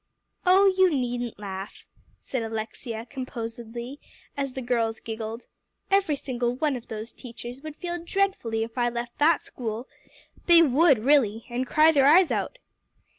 "Oh, 0.47 0.65
you 0.75 0.89
needn't 0.89 1.37
laugh," 1.37 1.85
said 2.19 2.41
Alexia 2.41 3.05
composedly 3.07 3.99
as 4.35 4.53
the 4.53 4.61
girls 4.63 4.99
giggled; 4.99 5.45
"every 5.91 6.15
single 6.15 6.55
one 6.55 6.75
of 6.75 6.87
those 6.87 7.11
teachers 7.11 7.61
would 7.61 7.75
feel 7.75 8.03
dreadfully 8.03 8.63
if 8.63 8.79
I 8.79 8.89
left 8.89 9.19
that 9.19 9.43
school. 9.43 9.87
They 10.47 10.63
would 10.63 10.97
really, 10.97 11.45
and 11.51 11.67
cry 11.67 11.91
their 11.91 12.07
eyes 12.07 12.31
out." 12.31 12.57